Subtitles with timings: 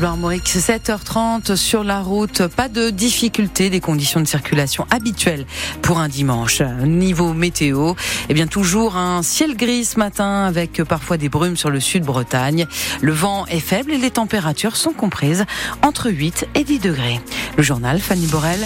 [0.00, 2.46] Bleu Armorique, 7h30 sur la route.
[2.46, 5.44] Pas de difficulté, des conditions de circulation habituelles
[5.82, 6.62] pour un dimanche.
[6.62, 7.92] Niveau météo,
[8.30, 12.02] eh bien toujours un ciel gris ce matin avec parfois des brumes sur le sud
[12.02, 12.66] Bretagne.
[13.02, 15.44] Le vent est faible et les températures sont comprises
[15.82, 17.20] entre 8 et 10 degrés.
[17.58, 18.60] Le journal Fanny Borel,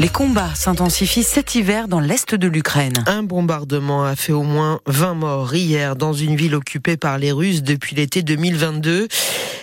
[0.00, 3.04] les combats s'intensifient cet hiver dans l'est de l'Ukraine.
[3.06, 7.30] Un bombardement a fait au moins 20 morts hier dans une ville occupée par les
[7.30, 9.06] Russes depuis l'été 2022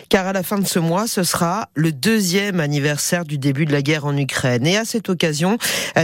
[0.10, 3.72] car à la fin de ce mois, ce sera le deuxième anniversaire du début de
[3.72, 4.68] la guerre en Ukraine.
[4.68, 5.58] Et à cette occasion,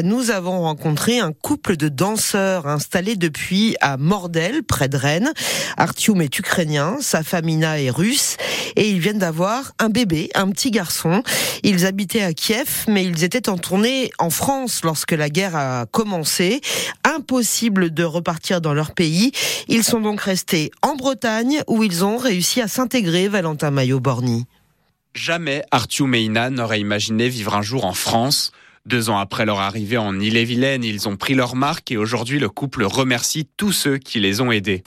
[0.03, 5.31] nous avons rencontré un couple de danseurs installés depuis à Mordel, près de Rennes.
[5.77, 8.38] Artyom est ukrainien, sa famina est russe,
[8.76, 11.22] et ils viennent d'avoir un bébé, un petit garçon.
[11.61, 15.86] Ils habitaient à Kiev, mais ils étaient en tournée en France lorsque la guerre a
[15.86, 16.59] commencé.
[17.03, 19.31] Impossible de repartir dans leur pays.
[19.67, 24.02] Ils sont donc restés en Bretagne, où ils ont réussi à s'intégrer, Valentin Maillot.
[25.16, 28.52] Jamais Arthur Meina n'aurait imaginé vivre un jour en France.
[28.85, 32.50] Deux ans après leur arrivée en Ille-et-Vilaine, ils ont pris leur marque et aujourd'hui le
[32.50, 34.84] couple remercie tous ceux qui les ont aidés.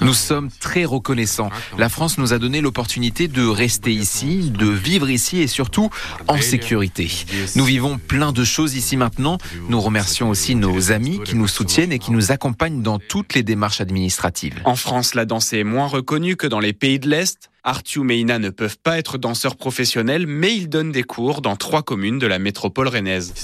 [0.00, 1.50] Nous sommes très reconnaissants.
[1.76, 5.90] La France nous a donné l'opportunité de rester ici, de vivre ici et surtout
[6.28, 7.10] en sécurité.
[7.56, 9.36] Nous vivons plein de choses ici maintenant.
[9.68, 13.42] Nous remercions aussi nos amis qui nous soutiennent et qui nous accompagnent dans toutes les
[13.42, 14.54] démarches administratives.
[14.64, 17.50] En France, la danse est moins reconnue que dans les pays de l'Est.
[17.66, 21.56] Arthur et Ina ne peuvent pas être danseurs professionnels, mais ils donnent des cours dans
[21.56, 23.34] trois communes de la métropole rennaise.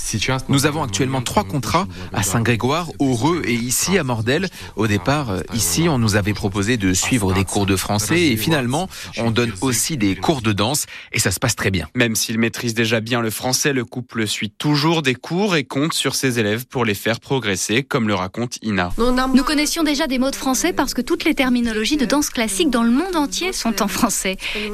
[0.49, 4.49] Nous avons actuellement trois contrats à Saint-Grégoire, Heureux et ici à Mordel.
[4.77, 8.37] Au départ, euh, ici, on nous avait proposé de suivre des cours de français et
[8.37, 11.89] finalement, on donne aussi des cours de danse et ça se passe très bien.
[11.97, 15.95] Même s'ils maîtrisent déjà bien le français, le couple suit toujours des cours et compte
[15.95, 18.93] sur ses élèves pour les faire progresser, comme le raconte Ina.
[18.99, 22.71] Nous connaissions déjà des mots de français parce que toutes les terminologies de danse classique
[22.71, 24.12] dans le monde entier sont en français.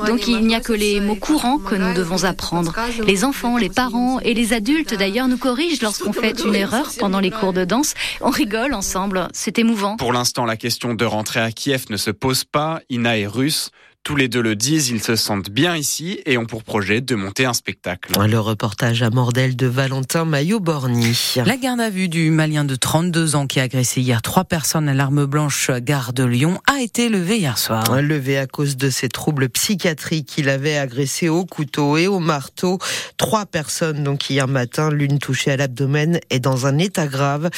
[0.06, 2.74] Donc il n'y a que les mots courants que nous devons apprendre.
[3.06, 7.20] Les enfants, les parents et les adultes d'ailleurs nous corrigent lorsqu'on fait une erreur pendant
[7.20, 7.94] les cours de danse.
[8.20, 9.96] On rigole ensemble, c'est émouvant.
[9.96, 12.80] Pour l'instant, la question de rentrer à Kiev ne se pose pas.
[12.90, 13.70] Ina est russe.
[14.04, 17.14] Tous les deux le disent, ils se sentent bien ici et ont pour projet de
[17.14, 18.14] monter un spectacle.
[18.26, 21.34] Le reportage à Mordel de Valentin Maillot-Borny.
[21.44, 24.88] La garde à vue du Malien de 32 ans qui a agressé hier trois personnes
[24.88, 28.00] à l'arme blanche gare de Lyon a été levée hier soir.
[28.00, 30.38] Levé à cause de ses troubles psychiatriques.
[30.38, 32.78] Il avait agressé au couteau et au marteau
[33.18, 37.50] trois personnes donc hier matin, l'une touchée à l'abdomen et dans un état grave.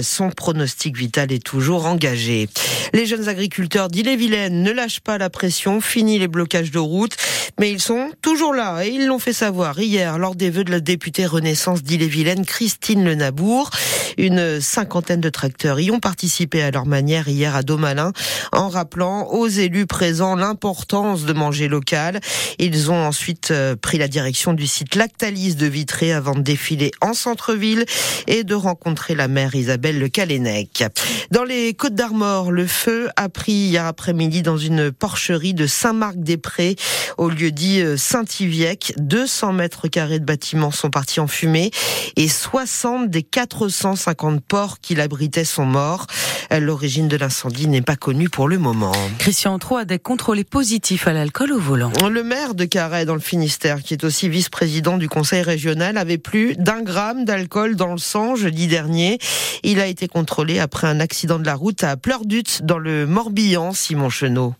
[0.00, 2.48] Son pronostic vital est toujours engagé.
[2.94, 7.16] Les jeunes agriculteurs d'Ille-et-Vilaine ne lâchent pas la pression fini les blocages de route,
[7.58, 10.70] mais ils sont toujours là et ils l'ont fait savoir hier lors des vœux de
[10.70, 13.70] la députée Renaissance d'Ille-et-Vilaine, Christine Le Nabour.
[14.18, 18.12] Une cinquantaine de tracteurs y ont participé à leur manière hier à Domalin
[18.52, 22.20] en rappelant aux élus présents l'importance de manger local.
[22.58, 26.90] Ils ont ensuite euh, pris la direction du site Lactalis de Vitré avant de défiler
[27.00, 27.84] en centre-ville
[28.26, 30.84] et de rencontrer la mère Isabelle Le Calénec.
[31.30, 36.74] Dans les Côtes d'Armor, le feu a pris hier après-midi dans une porcherie de Saint-Marc-des-Prés,
[37.18, 38.94] au lieu dit euh, Saint-Yviec.
[38.96, 41.70] 200 mètres carrés de bâtiments sont partis en fumée
[42.16, 46.06] et 60 des 450 porcs qui l'abritaient sont morts.
[46.52, 48.90] Euh, l'origine de l'incendie n'est pas connue pour le moment.
[49.18, 51.92] Christian Trot a des contrôlés positifs à l'alcool au volant.
[52.10, 56.18] Le maire de Carhaix dans le Finistère, qui est aussi vice-président du conseil régional, avait
[56.18, 59.18] plus d'un gramme d'alcool dans le sang jeudi dernier.
[59.62, 63.72] Il a été contrôlé après un accident de la route à Pleurdut dans le Morbihan,
[63.72, 64.54] Simon Chenot.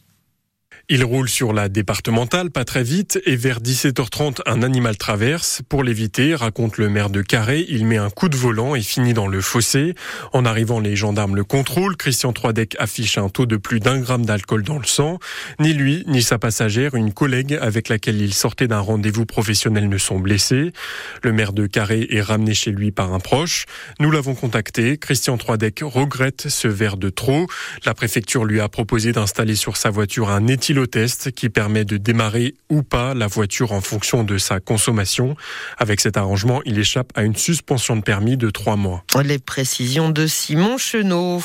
[0.91, 5.61] Il roule sur la départementale, pas très vite, et vers 17h30, un animal traverse.
[5.69, 9.13] Pour l'éviter, raconte le maire de Carré, il met un coup de volant et finit
[9.13, 9.93] dans le fossé.
[10.33, 11.99] En arrivant, les gendarmes le contrôlent.
[11.99, 15.19] Christian Troidec affiche un taux de plus d'un gramme d'alcool dans le sang.
[15.61, 19.99] Ni lui, ni sa passagère, une collègue avec laquelle il sortait d'un rendez-vous professionnel ne
[19.99, 20.73] sont blessés.
[21.23, 23.67] Le maire de Carré est ramené chez lui par un proche.
[24.01, 24.97] Nous l'avons contacté.
[24.97, 27.47] Christian Troidec regrette ce verre de trop.
[27.85, 31.97] La préfecture lui a proposé d'installer sur sa voiture un éthyl test qui permet de
[31.97, 35.37] démarrer ou pas la voiture en fonction de sa consommation.
[35.79, 39.05] Avec cet arrangement, il échappe à une suspension de permis de trois mois.
[39.25, 41.43] Les précisions de Simon Chenot.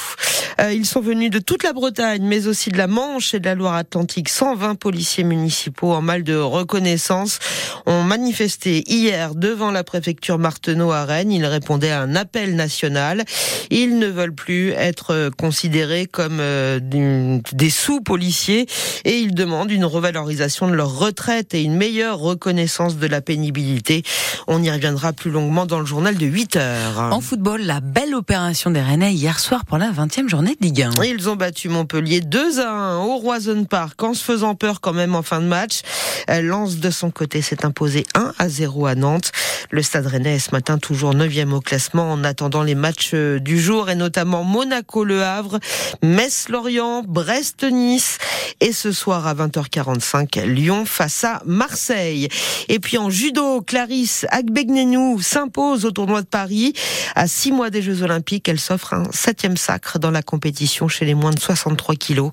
[0.59, 3.45] Euh, ils sont venus de toute la Bretagne, mais aussi de la Manche et de
[3.45, 4.29] la Loire-Atlantique.
[4.29, 7.39] 120 policiers municipaux en mal de reconnaissance
[7.85, 11.31] ont manifesté hier devant la préfecture Marteneau à Rennes.
[11.31, 13.23] Ils répondaient à un appel national.
[13.69, 18.67] Ils ne veulent plus être considérés comme euh, des sous-policiers
[19.05, 24.03] et ils demandent une revalorisation de leur retraite et une meilleure reconnaissance de la pénibilité.
[24.47, 26.99] On y reviendra plus longuement dans le journal de 8 heures.
[26.99, 30.81] En football, la belle opération des Rennais hier soir pour la 20e journée de Ligue
[30.81, 31.03] 1.
[31.05, 34.93] Ils ont battu Montpellier 2 à 1 au Roison Park en se faisant peur quand
[34.93, 35.81] même en fin de match.
[36.27, 39.31] Lance de son côté s'est imposé 1 à 0 à Nantes.
[39.71, 43.39] Le Stade Rennais est ce matin toujours 9e au classement en attendant les matchs euh,
[43.39, 45.59] du jour et notamment Monaco-Le Havre,
[46.03, 48.17] Metz-Lorient, Brest-Nice
[48.59, 52.27] et ce soir à 20h45 Lyon face à Marseille.
[52.67, 56.73] Et puis en judo, Clarisse Agbegnenou s'impose au tournoi de Paris.
[57.15, 61.05] À six mois des Jeux Olympiques, elle s'offre un septième sacre dans la compétition chez
[61.05, 62.31] les moins de 63 kilos.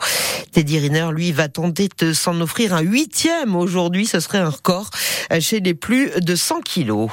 [0.52, 4.06] Teddy Riner, lui, va tenter de s'en offrir un huitième aujourd'hui.
[4.06, 4.90] Ce serait un record
[5.40, 7.10] chez les plus de 100 kilos.